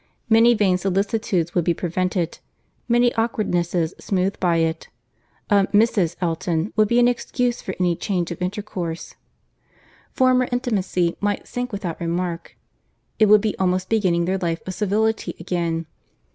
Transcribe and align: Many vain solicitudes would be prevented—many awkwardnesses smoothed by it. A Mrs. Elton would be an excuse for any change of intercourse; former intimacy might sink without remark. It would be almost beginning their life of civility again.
Many 0.31 0.55
vain 0.55 0.79
solicitudes 0.79 1.53
would 1.53 1.63
be 1.63 1.75
prevented—many 1.75 3.13
awkwardnesses 3.13 3.93
smoothed 3.99 4.39
by 4.39 4.55
it. 4.55 4.87
A 5.51 5.67
Mrs. 5.67 6.15
Elton 6.19 6.73
would 6.75 6.87
be 6.87 6.97
an 6.97 7.07
excuse 7.07 7.61
for 7.61 7.75
any 7.79 7.95
change 7.95 8.31
of 8.31 8.41
intercourse; 8.41 9.13
former 10.11 10.47
intimacy 10.51 11.15
might 11.21 11.47
sink 11.47 11.71
without 11.71 12.01
remark. 12.01 12.57
It 13.19 13.27
would 13.27 13.41
be 13.41 13.55
almost 13.59 13.89
beginning 13.89 14.25
their 14.25 14.39
life 14.39 14.61
of 14.65 14.73
civility 14.73 15.35
again. 15.39 15.85